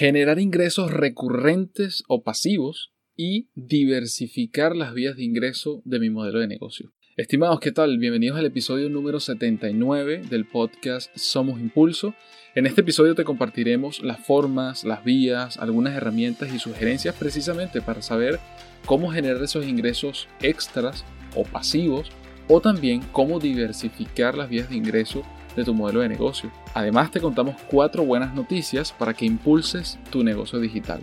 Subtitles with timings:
[0.00, 6.46] generar ingresos recurrentes o pasivos y diversificar las vías de ingreso de mi modelo de
[6.46, 6.94] negocio.
[7.18, 7.98] Estimados, ¿qué tal?
[7.98, 12.14] Bienvenidos al episodio número 79 del podcast Somos Impulso.
[12.54, 18.00] En este episodio te compartiremos las formas, las vías, algunas herramientas y sugerencias precisamente para
[18.00, 18.40] saber
[18.86, 21.04] cómo generar esos ingresos extras
[21.36, 22.10] o pasivos
[22.48, 25.24] o también cómo diversificar las vías de ingreso
[25.56, 26.50] de tu modelo de negocio.
[26.74, 31.02] Además te contamos cuatro buenas noticias para que impulses tu negocio digital.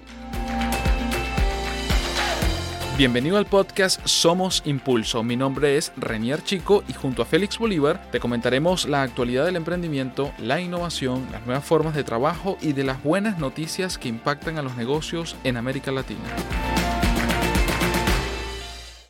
[2.98, 5.22] Bienvenido al podcast Somos Impulso.
[5.22, 9.56] Mi nombre es Renier Chico y junto a Félix Bolívar te comentaremos la actualidad del
[9.56, 14.58] emprendimiento, la innovación, las nuevas formas de trabajo y de las buenas noticias que impactan
[14.58, 16.24] a los negocios en América Latina.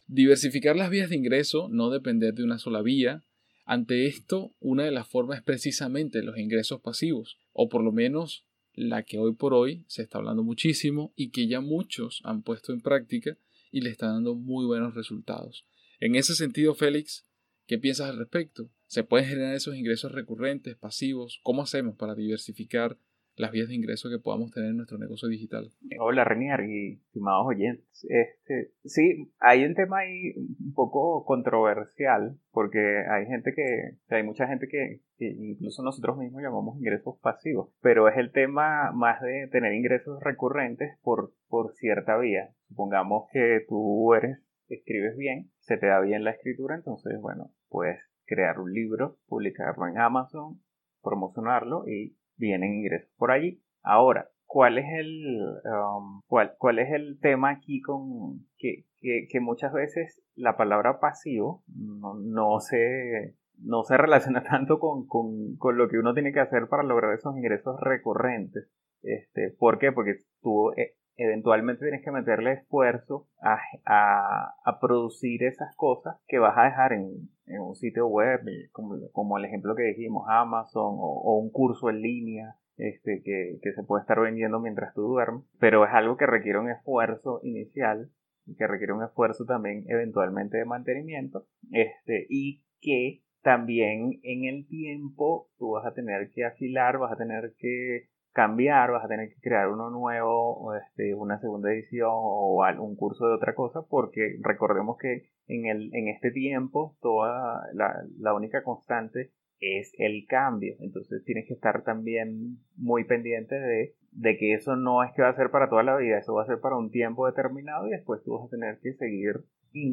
[0.05, 3.23] Diversificar las vías de ingreso, no depender de una sola vía,
[3.69, 8.45] ante esto, una de las formas es precisamente los ingresos pasivos, o por lo menos
[8.73, 12.71] la que hoy por hoy se está hablando muchísimo y que ya muchos han puesto
[12.71, 13.37] en práctica
[13.69, 15.65] y le está dando muy buenos resultados.
[15.99, 17.25] En ese sentido, Félix,
[17.65, 18.71] ¿qué piensas al respecto?
[18.85, 21.41] ¿Se pueden generar esos ingresos recurrentes, pasivos?
[21.43, 22.97] ¿Cómo hacemos para diversificar
[23.37, 25.69] las vías de ingreso que podamos tener en nuestro negocio digital.
[25.99, 28.05] Hola Renier y estimados oyentes.
[28.09, 34.47] Este, sí, hay un tema ahí un poco controversial porque hay gente que, hay mucha
[34.47, 39.73] gente que, incluso nosotros mismos llamamos ingresos pasivos, pero es el tema más de tener
[39.73, 42.49] ingresos recurrentes por, por cierta vía.
[42.69, 47.99] Supongamos que tú eres, escribes bien, se te da bien la escritura, entonces bueno, puedes
[48.25, 50.59] crear un libro, publicarlo en Amazon,
[51.01, 53.61] promocionarlo y vienen ingresos por allí.
[53.83, 59.73] Ahora, ¿cuál es el, um, cuál, cuál es el tema aquí con que, que, muchas
[59.73, 65.89] veces la palabra pasivo no, no se no se relaciona tanto con, con, con, lo
[65.89, 68.69] que uno tiene que hacer para lograr esos ingresos recurrentes.
[69.01, 69.91] Este, ¿Por qué?
[69.91, 76.39] Porque tú eh, eventualmente tienes que meterle esfuerzo a, a, a, producir esas cosas que
[76.39, 78.41] vas a dejar en, en un sitio web,
[78.71, 82.55] como, como, el ejemplo que dijimos, Amazon o, o un curso en línea.
[82.79, 86.59] Este, que, que se puede estar vendiendo mientras tú duermes, pero es algo que requiere
[86.59, 88.11] un esfuerzo inicial
[88.45, 94.67] y que requiere un esfuerzo también eventualmente de mantenimiento, este, y que también en el
[94.67, 99.29] tiempo tú vas a tener que afilar, vas a tener que cambiar, vas a tener
[99.29, 104.37] que crear uno nuevo, este, una segunda edición o un curso de otra cosa, porque
[104.43, 110.75] recordemos que en, el, en este tiempo toda la, la única constante es el cambio.
[110.81, 115.29] Entonces tienes que estar también muy pendiente de, de, que eso no es que va
[115.29, 117.89] a ser para toda la vida, eso va a ser para un tiempo determinado y
[117.89, 119.45] después tú vas a tener que seguir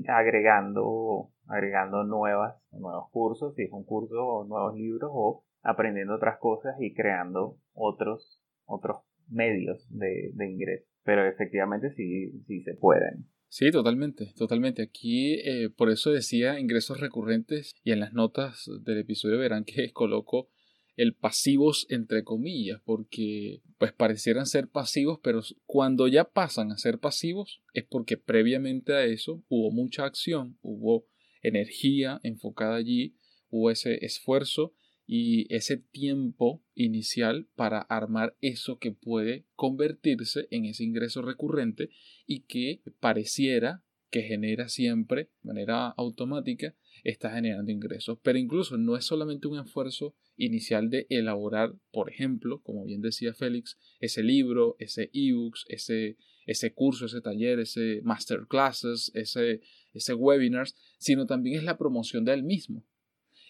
[0.07, 6.39] agregando, agregando nuevas, nuevos cursos, si es un curso o nuevos libros o aprendiendo otras
[6.39, 8.99] cosas y creando otros, otros
[9.29, 10.87] medios de, de ingreso.
[11.03, 13.27] Pero efectivamente sí, sí se pueden.
[13.49, 14.83] Sí, totalmente, totalmente.
[14.83, 19.91] Aquí eh, por eso decía ingresos recurrentes y en las notas del episodio verán que
[19.93, 20.49] coloco
[20.97, 26.99] el pasivos entre comillas, porque pues parecieran ser pasivos, pero cuando ya pasan a ser
[26.99, 31.07] pasivos es porque previamente a eso hubo mucha acción, hubo
[31.43, 33.17] energía enfocada allí,
[33.51, 34.75] hubo ese esfuerzo
[35.07, 41.91] y ese tiempo inicial para armar eso que puede convertirse en ese ingreso recurrente
[42.27, 48.19] y que pareciera que genera siempre de manera automática está generando ingresos.
[48.23, 53.35] Pero incluso no es solamente un esfuerzo inicial de elaborar, por ejemplo, como bien decía
[53.35, 56.17] Félix, ese libro, ese ebooks, ese,
[56.47, 59.61] ese curso, ese taller, ese masterclasses, ese,
[59.93, 62.87] ese webinars, sino también es la promoción del mismo.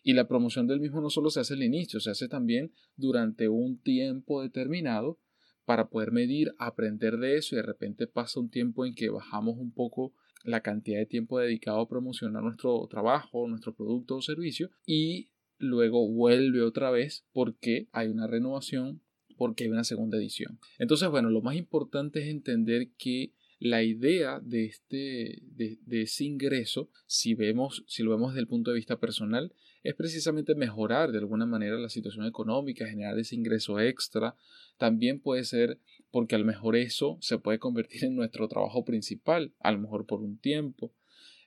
[0.05, 3.49] Y la promoción del mismo no solo se hace al inicio, se hace también durante
[3.49, 5.19] un tiempo determinado
[5.65, 9.57] para poder medir, aprender de eso y de repente pasa un tiempo en que bajamos
[9.57, 10.13] un poco
[10.45, 16.07] la cantidad de tiempo dedicado a promocionar nuestro trabajo, nuestro producto o servicio y luego
[16.07, 19.01] vuelve otra vez porque hay una renovación,
[19.39, 20.59] porque hay una segunda edición.
[20.79, 26.25] Entonces, bueno, lo más importante es entender que la idea de este de, de, ese
[26.25, 29.55] ingreso, si vemos, si lo vemos desde el punto de vista personal,
[29.85, 34.35] es precisamente mejorar de alguna manera la situación económica, generar ese ingreso extra.
[34.79, 35.79] También puede ser
[36.11, 40.07] porque a lo mejor eso se puede convertir en nuestro trabajo principal, a lo mejor
[40.07, 40.95] por un tiempo.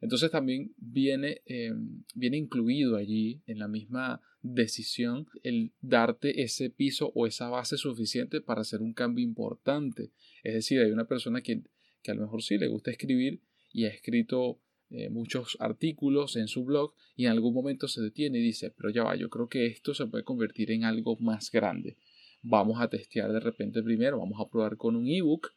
[0.01, 1.73] Entonces también viene, eh,
[2.13, 8.39] viene incluido allí en la misma decisión el darte ese piso o esa base suficiente
[8.39, 10.11] para hacer un cambio importante.
[10.43, 11.63] Es decir, hay una persona que,
[12.03, 13.41] que a lo mejor sí le gusta escribir
[13.73, 18.39] y ha escrito eh, muchos artículos en su blog y en algún momento se detiene
[18.39, 21.51] y dice, pero ya va, yo creo que esto se puede convertir en algo más
[21.51, 21.97] grande.
[22.41, 25.53] vamos a testear de repente primero, vamos a probar con un ebook,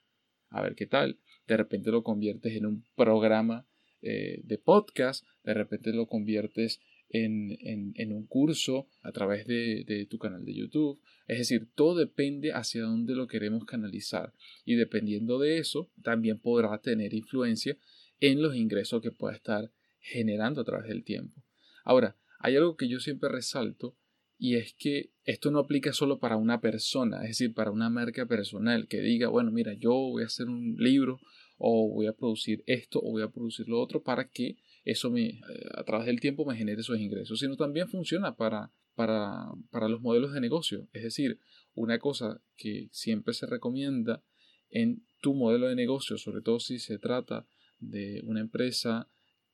[0.48, 3.66] a ver qué tal, de repente lo conviertes en un programa
[4.02, 6.80] eh, de podcast, de repente lo conviertes
[7.10, 7.56] en,
[7.94, 11.00] en, un curso a través de, de, tu canal de YouTube.
[11.26, 14.32] Es decir, todo depende hacia dónde lo queremos canalizar
[14.64, 17.76] y dependiendo de eso también podrá tener influencia
[18.20, 19.70] en los ingresos que pueda estar
[20.00, 21.42] generando a través del tiempo.
[21.84, 23.96] Ahora, hay algo que yo siempre resalto
[24.38, 28.24] y es que esto no aplica solo para una persona, es decir, para una marca
[28.26, 31.20] personal que diga, bueno, mira, yo voy a hacer un libro
[31.58, 35.28] o voy a producir esto o voy a producir lo otro para que eso me,
[35.28, 35.40] eh,
[35.74, 40.00] a través del tiempo me genere esos ingresos, sino también funciona para, para, para los
[40.00, 40.88] modelos de negocio.
[40.94, 41.38] Es decir,
[41.74, 44.22] una cosa que siempre se recomienda
[44.70, 47.46] en tu modelo de negocio, sobre todo si se trata
[47.80, 49.08] de una empresa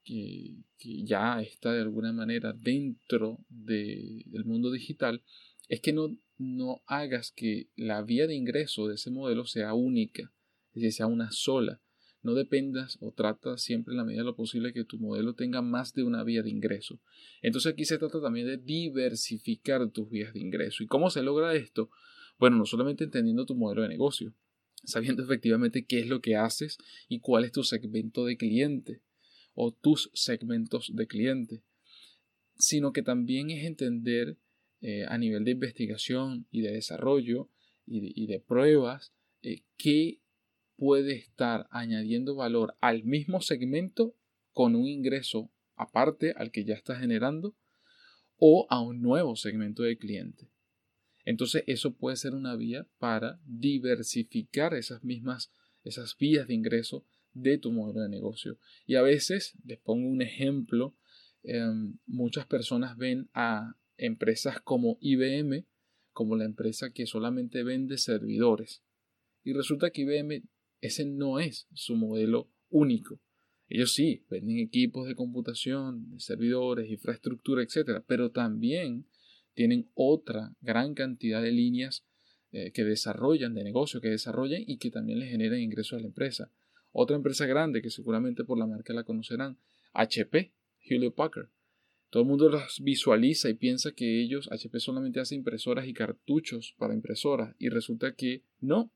[0.04, 5.22] que, ya está de alguna manera dentro del mundo digital,
[5.68, 10.32] es que no, no hagas que la vía de ingreso de ese modelo sea única,
[10.68, 11.80] es decir, sea una sola.
[12.22, 15.62] No dependas o trata siempre en la medida de lo posible que tu modelo tenga
[15.62, 17.00] más de una vía de ingreso.
[17.40, 20.82] Entonces aquí se trata también de diversificar tus vías de ingreso.
[20.82, 21.88] ¿Y cómo se logra esto?
[22.38, 24.34] Bueno, no solamente entendiendo tu modelo de negocio,
[24.86, 26.78] sabiendo efectivamente qué es lo que haces
[27.08, 29.02] y cuál es tu segmento de cliente
[29.54, 31.62] o tus segmentos de cliente,
[32.56, 34.38] sino que también es entender
[34.80, 37.48] eh, a nivel de investigación y de desarrollo
[37.88, 39.12] y de, pruebas
[39.42, 40.20] eh, qué
[40.76, 44.16] puede estar añadiendo valor al mismo segmento
[44.52, 47.54] con un ingreso aparte al que ya está generando
[48.38, 50.50] o a un nuevo segmento de cliente.
[51.26, 55.52] Entonces eso puede ser una vía para diversificar esas mismas,
[55.82, 58.58] esas vías de ingreso de tu modelo de negocio.
[58.86, 60.96] Y a veces, les pongo un ejemplo,
[61.42, 65.66] em, muchas personas ven a empresas como IBM
[66.12, 68.82] como la empresa que solamente vende servidores.
[69.44, 70.44] Y resulta que IBM
[70.80, 73.20] ese no es su modelo único.
[73.68, 78.02] Ellos sí, venden equipos de computación, servidores, infraestructura, etc.
[78.06, 79.06] Pero también
[79.56, 82.04] tienen otra gran cantidad de líneas
[82.52, 86.08] eh, que desarrollan, de negocio que desarrollan y que también les generan ingresos a la
[86.08, 86.52] empresa.
[86.92, 89.58] Otra empresa grande que seguramente por la marca la conocerán,
[89.94, 91.48] HP, Hewlett Packard.
[92.10, 96.74] Todo el mundo las visualiza y piensa que ellos, HP solamente hace impresoras y cartuchos
[96.78, 98.92] para impresoras y resulta que no.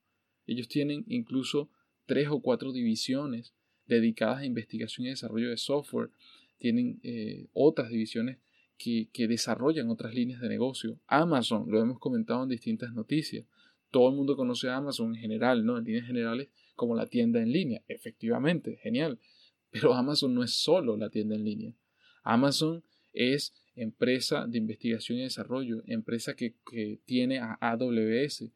[0.47, 1.71] Ellos tienen incluso
[2.05, 3.55] tres o cuatro divisiones
[3.87, 6.11] dedicadas a investigación y desarrollo de software.
[6.59, 8.39] Tienen eh, otras divisiones
[8.81, 10.99] que, desarrollan otras líneas de negocio.
[11.07, 13.45] Amazon, lo hemos comentado en distintas noticias.
[13.91, 15.77] Todo el mundo conoce a Amazon en general, ¿no?
[15.77, 17.83] En líneas generales, como la tienda en línea.
[17.89, 19.19] Efectivamente, genial.
[19.71, 21.75] Pero Amazon no es solo la tienda en línea.
[22.23, 22.83] Amazon
[23.13, 28.51] es empresa de investigación y desarrollo, empresa que, que tiene a AWS,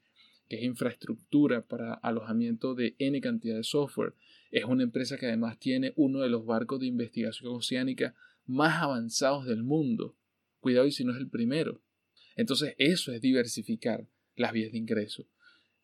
[0.48, 4.14] que es infraestructura para alojamiento de N cantidad de software.
[4.50, 8.14] Es una empresa que además tiene uno de los barcos de investigación oceánica
[8.46, 10.16] más avanzados del mundo.
[10.60, 11.82] Cuidado y si no es el primero.
[12.36, 14.06] Entonces eso es diversificar
[14.36, 15.26] las vías de ingreso.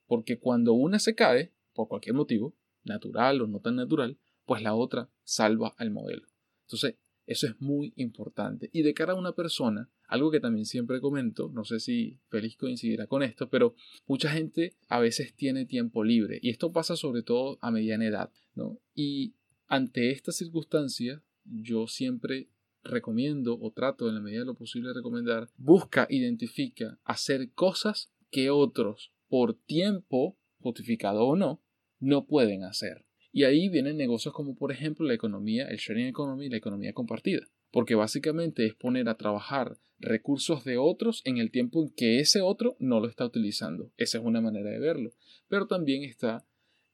[0.06, 4.74] Porque cuando una se cae, por cualquier motivo, natural o no tan natural, pues la
[4.74, 6.26] otra salva al modelo.
[6.62, 6.96] Entonces,
[7.26, 8.70] eso es muy importante.
[8.72, 12.56] Y de cara a una persona, algo que también siempre comento, no sé si Félix
[12.56, 16.40] coincidirá con esto, pero mucha gente a veces tiene tiempo libre.
[16.42, 18.32] Y esto pasa sobre todo a mediana edad.
[18.56, 18.80] ¿no?
[18.94, 19.34] Y
[19.68, 22.48] ante esta circunstancia, yo siempre
[22.82, 28.50] recomiendo o trato en la medida de lo posible recomendar, busca, identifica, hacer cosas que
[28.50, 31.62] otros, por tiempo, justificado o no,
[31.98, 33.04] no pueden hacer.
[33.32, 37.46] Y ahí vienen negocios como por ejemplo la economía, el sharing economy, la economía compartida.
[37.70, 42.40] Porque básicamente es poner a trabajar recursos de otros en el tiempo en que ese
[42.40, 43.92] otro no lo está utilizando.
[43.96, 45.12] Esa es una manera de verlo.
[45.46, 46.44] Pero también está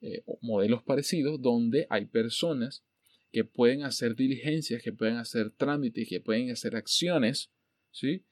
[0.03, 2.85] eh, modelos parecidos donde hay personas
[3.33, 7.51] que pueden hacer diligencias, que pueden hacer trámites, que pueden hacer acciones,
[7.91, 8.25] ¿sí?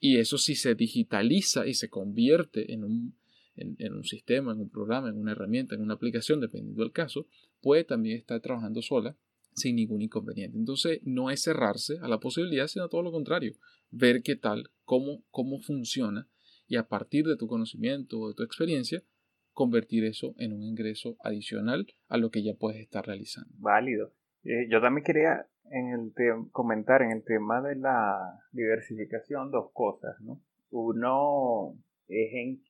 [0.00, 3.18] Y eso si se digitaliza y se convierte en un,
[3.56, 7.26] en, un sistema, en un programa, en una herramienta, en una aplicación, dependiendo del caso,
[7.60, 9.16] puede también estar trabajando sola
[9.54, 10.56] sin ningún inconveniente.
[10.56, 13.54] Entonces, no es cerrarse a la posibilidad, sino todo lo contrario,
[13.90, 16.28] ver qué tal, cómo, cómo funciona
[16.68, 19.02] y a partir de tu conocimiento o de tu experiencia,
[19.52, 23.52] convertir eso en un ingreso adicional a lo que ya puedes estar realizando.
[23.58, 24.14] Válido.
[24.48, 30.18] Eh, yo también quería en el comentar en el tema de la diversificación dos cosas,
[30.22, 30.40] ¿no?
[30.70, 31.74] Uno
[32.08, 32.62] es en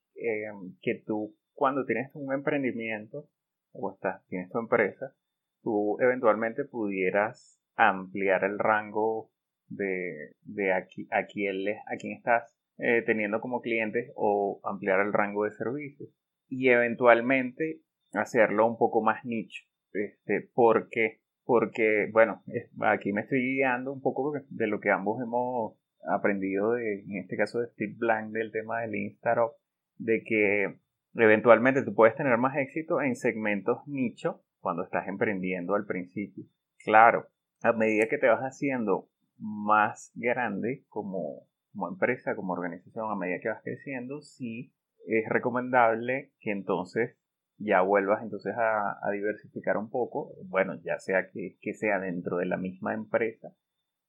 [0.82, 3.28] que tú cuando tienes un emprendimiento
[3.70, 5.14] o estás, tienes tu empresa,
[5.62, 9.30] tú eventualmente pudieras ampliar el rango
[9.68, 15.44] de, de a, quién, a quién estás eh, teniendo como clientes o ampliar el rango
[15.44, 16.10] de servicios
[16.48, 17.82] y eventualmente
[18.14, 19.62] hacerlo un poco más nicho.
[19.92, 21.20] Este, ¿Por qué?
[21.48, 22.42] Porque, bueno,
[22.82, 27.38] aquí me estoy guiando un poco de lo que ambos hemos aprendido, de, en este
[27.38, 29.52] caso de Steve Blank, del tema del Lean Startup,
[29.96, 30.78] de que
[31.14, 36.44] eventualmente tú puedes tener más éxito en segmentos nicho cuando estás emprendiendo al principio.
[36.84, 37.28] Claro,
[37.62, 43.40] a medida que te vas haciendo más grande como, como empresa, como organización, a medida
[43.40, 44.74] que vas creciendo, sí
[45.06, 47.17] es recomendable que entonces
[47.58, 52.46] ya vuelvas entonces a, diversificar un poco, bueno, ya sea que, que, sea dentro de
[52.46, 53.52] la misma empresa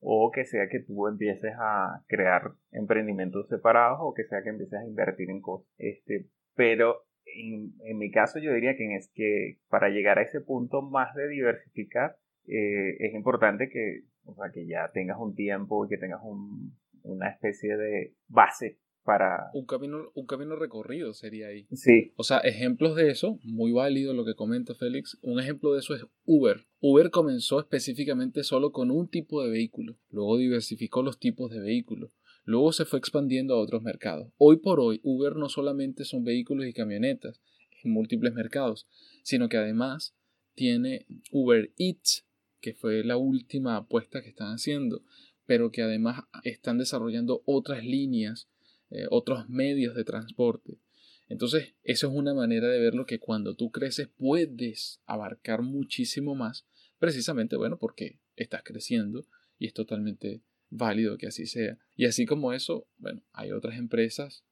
[0.02, 4.80] o que sea que tú empieces a crear emprendimientos separados o que sea que empieces
[4.80, 5.68] a invertir en cosas.
[5.78, 10.42] Este, pero en, en mi caso yo diría que, es que para llegar a ese
[10.42, 15.86] punto más de diversificar, eh, es importante que, o sea, que ya tengas un tiempo
[15.86, 18.80] y que tengas un, una especie de base
[19.10, 19.50] para...
[19.56, 21.66] Un camino, un camino recorrido sería ahí.
[21.74, 22.14] Sí.
[22.16, 25.96] O sea, ejemplos de eso, muy válido lo que comenta Félix, un ejemplo de eso
[25.96, 26.68] es Uber.
[26.80, 32.12] Uber comenzó específicamente solo con un tipo de vehículo, luego diversificó los tipos de vehículos,
[32.44, 34.32] luego se fue expandiendo a otros mercados.
[34.38, 37.42] Hoy por hoy, Uber no solamente son vehículos y camionetas
[37.84, 38.88] en múltiples mercados,
[39.24, 40.16] sino que además
[40.54, 42.28] tiene Uber Eats,
[42.62, 45.02] que fue la última apuesta que están haciendo,
[45.48, 48.48] pero que además están desarrollando otras líneas,
[48.92, 50.80] eh, otros medios de transporte.
[51.28, 56.66] Entonces, eso es una manera de verlo que cuando tú creces puedes abarcar muchísimo más,
[56.98, 59.26] precisamente, bueno, porque estás creciendo
[59.60, 61.78] y es totalmente válido que así sea.
[61.96, 64.44] Y así como eso, bueno, hay otras empresas,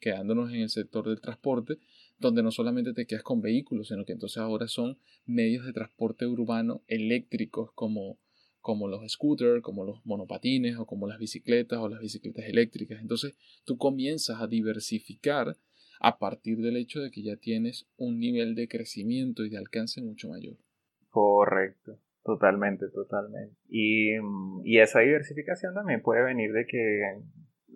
[0.00, 1.78] quedándonos en el sector del transporte,
[2.18, 6.26] donde no solamente te quedas con vehículos, sino que entonces ahora son medios de transporte
[6.26, 8.18] urbano eléctricos como,
[8.68, 13.00] como los scooters, como los monopatines o como las bicicletas o las bicicletas eléctricas.
[13.00, 13.34] Entonces
[13.64, 15.56] tú comienzas a diversificar
[16.00, 20.02] a partir del hecho de que ya tienes un nivel de crecimiento y de alcance
[20.02, 20.58] mucho mayor.
[21.08, 23.56] Correcto, totalmente, totalmente.
[23.70, 24.16] Y,
[24.64, 27.22] y esa diversificación también puede venir de que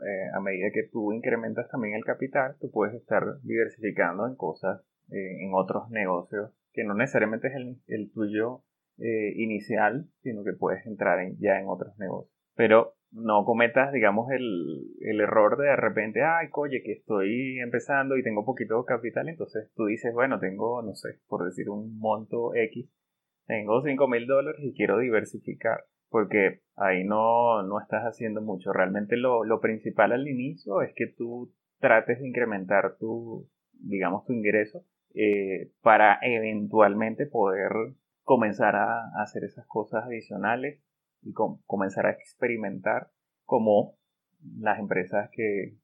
[0.07, 4.83] eh, a medida que tú incrementas también el capital, tú puedes estar diversificando en cosas,
[5.11, 7.55] eh, en otros negocios, que no necesariamente es
[7.87, 8.63] el, tuyo
[9.03, 12.33] eh, inicial, sino que puedes entrar en, ya en otros negocios.
[12.55, 18.17] Pero no cometas, digamos, el, el error de de repente, ay, oye, que estoy empezando
[18.17, 22.55] y tengo poquito capital, entonces tú dices, bueno, tengo, no sé, por decir un monto
[22.55, 22.89] X,
[23.47, 28.73] tengo 5 mil dólares y quiero diversificar porque ahí no, no estás haciendo mucho.
[28.73, 34.35] Realmente lo, lo, principal al inicio es que tú trates de incrementar tu, digamos, tu
[34.35, 37.73] ingreso eh, para eventualmente poder
[38.23, 40.83] comenzar a, hacer esas cosas adicionales
[41.23, 43.11] y comenzar a experimentar
[43.45, 43.97] como
[44.59, 45.77] las empresas que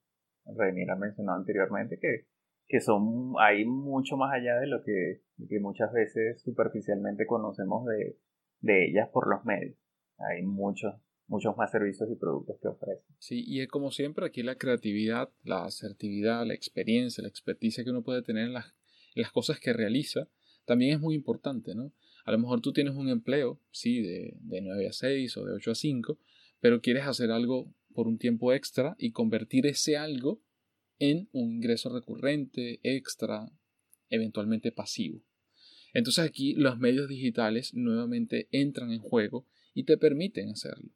[0.45, 2.27] René ha mencionado anteriormente, que,
[2.67, 5.23] que son ahí mucho más allá de lo que,
[5.61, 8.19] muchas veces superficialmente conocemos de,
[8.61, 9.77] de ellas por los medios
[10.19, 10.95] hay muchos,
[11.27, 13.17] muchos más servicios y productos que ofrecen.
[13.19, 18.03] Sí, y como siempre aquí la creatividad, la asertividad, la experiencia, la experticia que uno
[18.03, 18.75] puede tener en las,
[19.15, 20.29] las cosas que realiza,
[20.65, 21.93] también es muy importante, ¿no?
[22.29, 25.55] A lo mejor tú tienes un empleo, sí, de, de 9 a 6 o de
[25.55, 26.19] 8 a 5,
[26.61, 30.43] pero quieres hacer algo por un tiempo extra y convertir ese algo
[30.99, 33.51] en un ingreso recurrente, extra,
[34.11, 35.25] eventualmente pasivo.
[35.95, 40.91] Entonces aquí los medios digitales nuevamente entran en juego y te permiten hacerlo.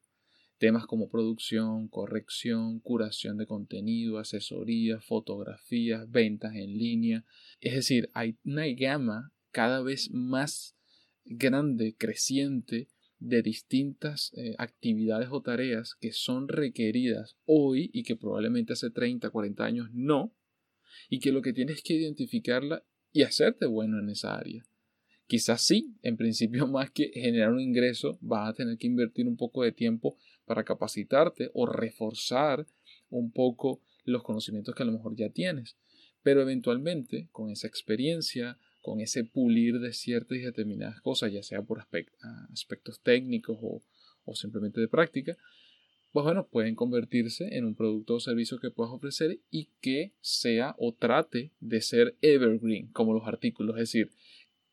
[0.59, 7.25] Temas como producción, corrección, curación de contenido, asesoría, fotografías, ventas en línea.
[7.63, 10.77] Es decir, hay una gama cada vez más
[11.25, 12.89] grande, creciente,
[13.23, 19.31] de distintas eh, actividades o tareas que son requeridas hoy y que probablemente hace 30,
[19.31, 20.35] 40 años no,
[21.09, 24.65] y que lo que tienes que identificarla y hacerte bueno en esa área.
[25.27, 29.37] Quizás sí, en principio más que generar un ingreso, vas a tener que invertir un
[29.37, 32.67] poco de tiempo para capacitarte o reforzar
[33.09, 35.77] un poco los conocimientos que a lo mejor ya tienes.
[36.23, 41.63] Pero eventualmente, con esa experiencia, con ese pulir de ciertas y determinadas cosas, ya sea
[41.63, 43.83] por aspectos técnicos o,
[44.25, 45.39] o simplemente de práctica,
[46.13, 50.75] pues bueno, pueden convertirse en un producto o servicio que puedas ofrecer y que sea
[50.79, 54.11] o trate de ser evergreen, como los artículos, es decir,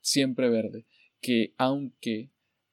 [0.01, 0.86] siempre verde,
[1.22, 2.30] que aunque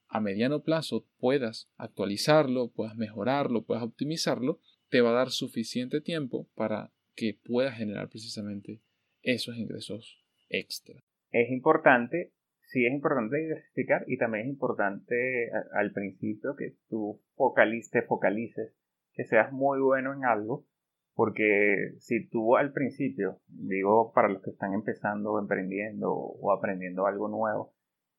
[0.08, 6.48] a mediano plazo puedas actualizarlo, puedas mejorarlo, puedas optimizarlo, te va a dar suficiente tiempo
[6.54, 8.80] para que puedas generar precisamente
[9.22, 11.04] esos ingresos extra.
[11.30, 18.06] Es importante, sí es importante diversificar y también es importante al principio que tú focalices,
[18.06, 18.74] focalices,
[19.12, 20.66] que seas muy bueno en algo
[21.14, 27.28] Porque si tú al principio, digo para los que están empezando, emprendiendo o aprendiendo algo
[27.28, 27.72] nuevo,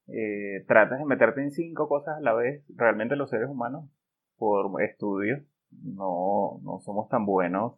[0.07, 3.89] eh, tratas de meterte en cinco cosas a la vez, realmente los seres humanos,
[4.37, 7.73] por estudios, no, no somos tan buenos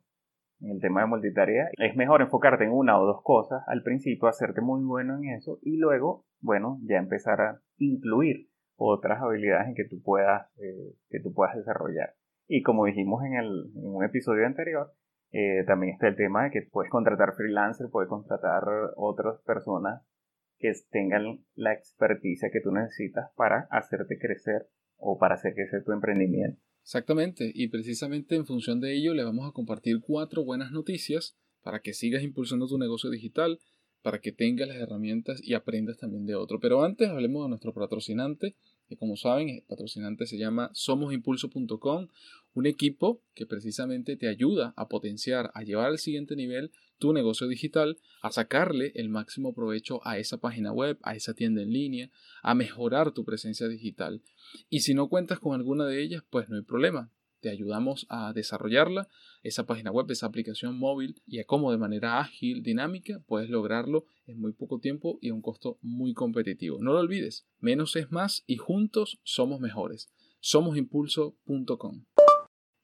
[0.62, 1.70] en el tema de multitarea.
[1.78, 5.60] Es mejor enfocarte en una o dos cosas al principio, hacerte muy bueno en eso
[5.62, 11.20] y luego, bueno, ya empezar a incluir otras habilidades en que tú puedas, eh, que
[11.20, 12.16] tú puedas desarrollar.
[12.48, 14.92] Y como dijimos en, el, un episodio anterior,
[15.32, 18.64] eh, también está el tema de que puedes contratar freelancer, puedes contratar
[18.96, 20.02] otras personas
[20.58, 25.92] que tengan la experticia que tú necesitas para hacerte crecer o para hacer crecer tu
[25.92, 26.62] emprendimiento.
[26.90, 31.82] Exactamente, y precisamente en función de ello le vamos a compartir cuatro buenas noticias para
[31.82, 33.60] que sigas impulsando tu negocio digital,
[34.02, 36.60] para que tengas las herramientas y aprendas también de otro.
[36.60, 38.56] Pero antes hablemos de nuestro patrocinante,
[38.90, 42.08] que como saben, el patrocinante se llama somosimpulso.com,
[42.56, 47.48] un equipo que precisamente te ayuda a potenciar, a llevar al siguiente nivel tu negocio
[47.48, 52.10] digital, a sacarle el máximo provecho a esa página web, a esa tienda en línea,
[52.42, 54.24] a mejorar tu presencia digital.
[54.70, 58.34] Y si no cuentas con alguna de ellas, pues no hay problema te ayudamos a
[58.34, 59.08] desarrollarla,
[59.44, 64.06] esa página web, esa aplicación móvil y a cómo de manera ágil, dinámica, puedes lograrlo
[64.26, 66.78] en muy poco tiempo y a un costo muy competitivo.
[66.82, 70.10] No lo olvides, menos es más y juntos somos mejores.
[70.40, 72.06] Somosimpulso.com.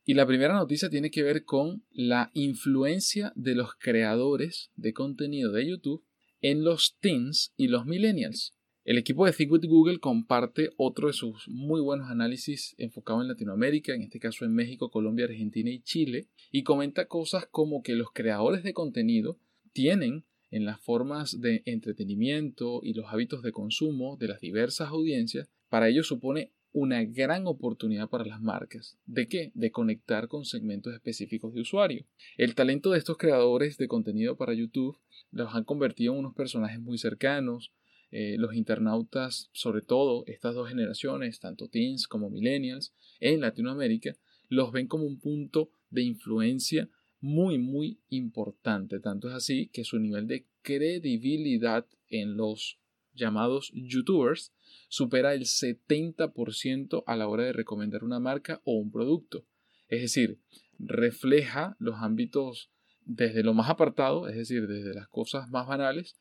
[0.07, 5.51] Y la primera noticia tiene que ver con la influencia de los creadores de contenido
[5.51, 6.05] de YouTube
[6.41, 8.55] en los teens y los millennials.
[8.85, 13.27] El equipo de Think with Google comparte otro de sus muy buenos análisis enfocado en
[13.27, 17.95] Latinoamérica, en este caso en México, Colombia, Argentina y Chile, y comenta cosas como que
[17.95, 19.39] los creadores de contenido
[19.73, 25.49] tienen en las formas de entretenimiento y los hábitos de consumo de las diversas audiencias,
[25.67, 28.99] para ello supone una gran oportunidad para las marcas.
[29.07, 29.51] ¿De qué?
[29.55, 32.05] De conectar con segmentos específicos de usuario.
[32.37, 34.99] El talento de estos creadores de contenido para YouTube
[35.31, 37.71] los han convertido en unos personajes muy cercanos,
[38.17, 44.15] eh, los internautas, sobre todo estas dos generaciones, tanto teens como millennials, en Latinoamérica,
[44.47, 46.87] los ven como un punto de influencia
[47.19, 49.01] muy, muy importante.
[49.01, 52.79] Tanto es así que su nivel de credibilidad en los
[53.15, 54.53] llamados youtubers
[54.87, 59.45] supera el 70% a la hora de recomendar una marca o un producto.
[59.89, 60.39] Es decir,
[60.79, 62.71] refleja los ámbitos
[63.03, 66.15] desde lo más apartado, es decir, desde las cosas más banales,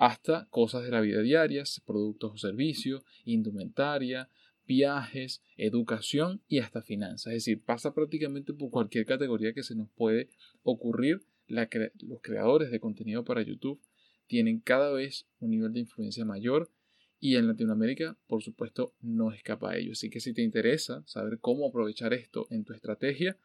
[0.00, 4.30] hasta cosas de la vida diaria, productos o servicios, indumentaria,
[4.66, 7.34] viajes, educación y hasta finanzas.
[7.34, 10.30] Es decir, pasa prácticamente por cualquier categoría que se nos puede
[10.62, 11.20] ocurrir.
[11.48, 13.78] los creadores de contenido para YouTube
[14.26, 16.70] tienen cada vez un nivel de influencia mayor
[17.18, 19.92] y en Latinoamérica, por supuesto, no escapa a ello.
[19.92, 23.36] Así que si te interesa saber cómo aprovechar esto en tu estrategia,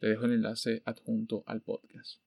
[0.00, 2.20] te dejo el enlace adjunto al podcast.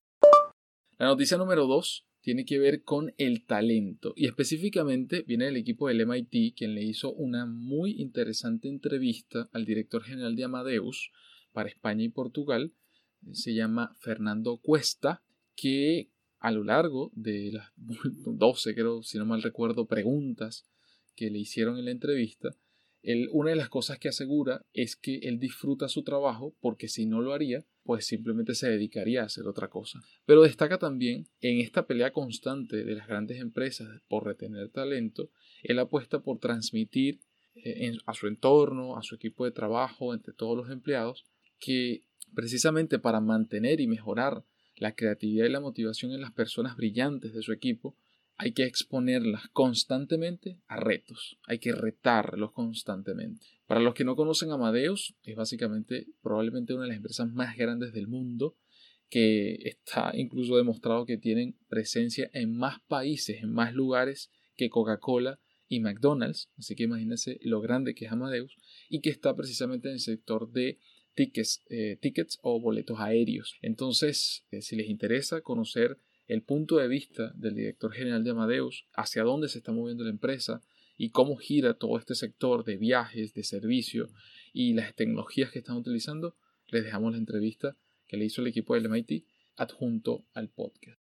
[0.99, 4.13] La noticia número 2 tiene que ver con el talento.
[4.15, 9.65] Y específicamente viene del equipo del MIT quien le hizo una muy interesante entrevista al
[9.65, 11.11] director general de Amadeus
[11.51, 12.73] para España y Portugal,
[13.31, 15.23] se llama Fernando Cuesta,
[15.55, 17.71] que a lo largo de las
[18.25, 20.65] 12, creo, si no mal recuerdo, preguntas
[21.15, 22.55] que le hicieron en la entrevista,
[23.31, 27.21] una de las cosas que asegura es que él disfruta su trabajo porque si no
[27.21, 30.01] lo haría, pues simplemente se dedicaría a hacer otra cosa.
[30.25, 35.31] Pero destaca también en esta pelea constante de las grandes empresas por retener talento,
[35.63, 37.21] él apuesta por transmitir
[37.55, 41.25] eh, a su entorno, a su equipo de trabajo, entre todos los empleados,
[41.59, 42.03] que
[42.35, 44.43] precisamente para mantener y mejorar
[44.75, 47.95] la creatividad y la motivación en las personas brillantes de su equipo,
[48.37, 53.45] hay que exponerlas constantemente a retos, hay que retarlos constantemente.
[53.65, 57.93] Para los que no conocen Amadeus, es básicamente probablemente una de las empresas más grandes
[57.93, 58.55] del mundo,
[59.09, 65.39] que está incluso demostrado que tienen presencia en más países, en más lugares que Coca-Cola
[65.67, 68.55] y McDonald's, así que imagínense lo grande que es Amadeus,
[68.89, 70.77] y que está precisamente en el sector de
[71.15, 73.55] tickets, eh, tickets o boletos aéreos.
[73.61, 78.85] Entonces, eh, si les interesa conocer el punto de vista del director general de Amadeus,
[78.93, 80.61] hacia dónde se está moviendo la empresa
[80.97, 84.09] y cómo gira todo este sector de viajes, de servicio
[84.51, 86.35] y las tecnologías que están utilizando,
[86.67, 90.99] les dejamos la entrevista que le hizo el equipo del MIT adjunto al podcast.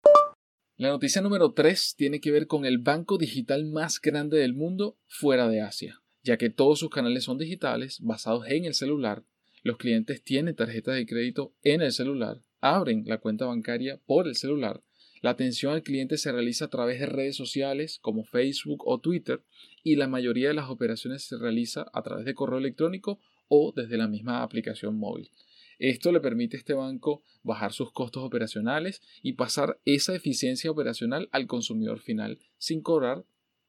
[0.78, 4.98] La noticia número 3 tiene que ver con el banco digital más grande del mundo
[5.08, 9.24] fuera de Asia, ya que todos sus canales son digitales, basados en el celular.
[9.64, 14.36] Los clientes tienen tarjetas de crédito en el celular, abren la cuenta bancaria por el
[14.36, 14.84] celular
[15.22, 19.44] la atención al cliente se realiza a través de redes sociales como Facebook o Twitter
[19.84, 23.98] y la mayoría de las operaciones se realiza a través de correo electrónico o desde
[23.98, 25.32] la misma aplicación móvil.
[25.80, 31.28] Esto le permite a este banco bajar sus costos operacionales y pasar esa eficiencia operacional
[31.32, 33.26] al consumidor final sin cobrar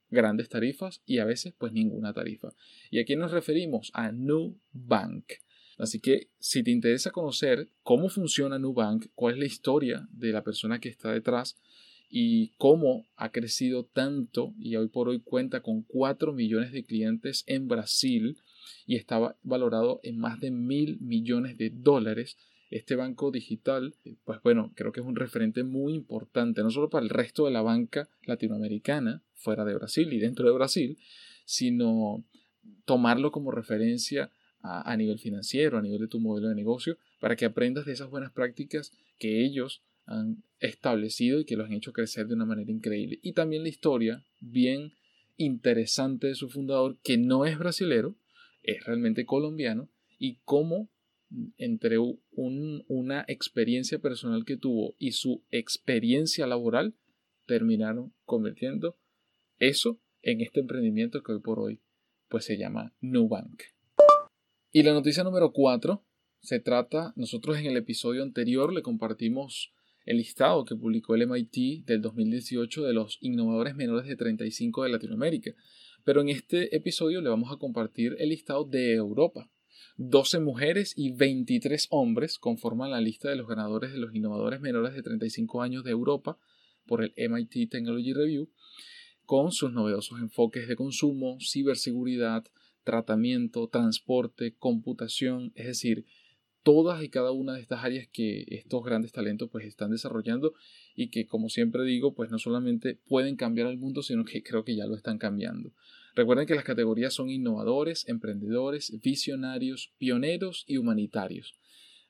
[0.08, 2.54] grandes tarifas y a veces pues ninguna tarifa.
[2.90, 3.90] ¿Y aquí nos referimos?
[3.94, 5.32] A Nubank.
[5.78, 10.42] Así que si te interesa conocer cómo funciona Nubank, cuál es la historia de la
[10.42, 11.56] persona que está detrás
[12.08, 17.44] y cómo ha crecido tanto y hoy por hoy cuenta con 4 millones de clientes
[17.46, 18.38] en Brasil
[18.86, 22.38] y estaba valorado en más de mil millones de dólares.
[22.70, 27.04] Este banco digital, pues bueno, creo que es un referente muy importante, no solo para
[27.04, 30.98] el resto de la banca latinoamericana, fuera de Brasil y dentro de Brasil,
[31.44, 32.24] sino
[32.84, 34.32] tomarlo como referencia
[34.66, 38.10] a, nivel financiero, a nivel de tu modelo de negocio, para que aprendas de esas
[38.10, 42.70] buenas prácticas que ellos han establecido y que los han hecho crecer de una manera
[42.70, 43.18] increíble.
[43.22, 44.92] Y también la historia bien
[45.36, 48.16] interesante de su fundador, que no es brasilero,
[48.62, 50.90] es realmente colombiano, y cómo
[51.56, 51.98] entre
[52.36, 56.94] una experiencia personal que tuvo y su experiencia laboral
[57.46, 58.96] terminaron convirtiendo
[59.58, 61.80] eso en este emprendimiento que hoy por hoy
[62.28, 63.75] pues se llama Nubank.
[64.72, 66.02] Y la noticia número 4
[66.40, 69.72] se trata, nosotros en el episodio anterior le compartimos
[70.04, 74.90] el listado que publicó el MIT del 2018 de los innovadores menores de 35 de
[74.90, 75.52] Latinoamérica.
[76.04, 79.50] Pero en este episodio le vamos a compartir el listado de Europa.
[79.96, 84.94] 12 mujeres y 23 hombres conforman la lista de los ganadores de los innovadores menores
[84.94, 86.38] de 35 años de Europa
[86.86, 88.48] por el MIT Technology Review,
[89.24, 92.44] con sus novedosos enfoques de consumo, ciberseguridad,
[92.86, 96.06] tratamiento, transporte, computación, es decir,
[96.62, 100.54] todas y cada una de estas áreas que estos grandes talentos pues están desarrollando
[100.94, 104.64] y que como siempre digo pues no solamente pueden cambiar el mundo sino que creo
[104.64, 105.72] que ya lo están cambiando.
[106.14, 111.54] Recuerden que las categorías son innovadores, emprendedores, visionarios, pioneros y humanitarios.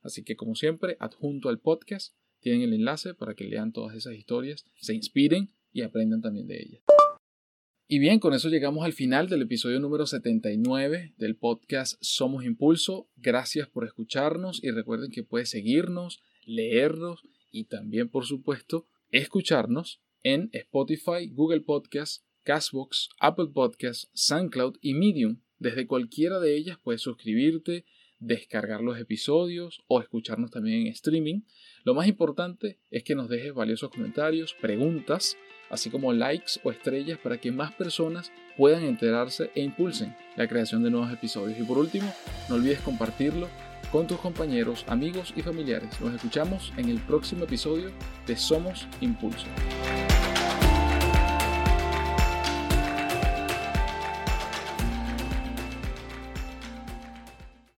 [0.03, 4.15] Así que como siempre adjunto al podcast tienen el enlace para que lean todas esas
[4.15, 6.86] historias, se inspiren y aprendan también de ellas.
[7.89, 13.09] Y bien, con eso llegamos al final del episodio número 79 del podcast Somos Impulso.
[13.15, 17.23] Gracias por escucharnos y recuerden que puedes seguirnos, leernos
[17.53, 25.41] y también, por supuesto, escucharnos en Spotify, Google Podcasts, Castbox, Apple Podcasts, SoundCloud y Medium.
[25.61, 27.85] Desde cualquiera de ellas puedes suscribirte,
[28.19, 31.43] descargar los episodios o escucharnos también en streaming.
[31.85, 35.37] Lo más importante es que nos dejes valiosos comentarios, preguntas,
[35.71, 40.83] así como likes o estrellas para que más personas puedan enterarse e impulsen la creación
[40.83, 41.59] de nuevos episodios.
[41.59, 42.13] Y por último,
[42.49, 43.49] no olvides compartirlo
[43.93, 46.01] con tus compañeros, amigos y familiares.
[46.01, 47.91] Nos escuchamos en el próximo episodio
[48.27, 49.47] de Somos Impulso.